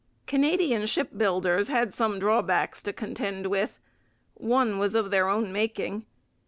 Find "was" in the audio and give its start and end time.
4.79-4.95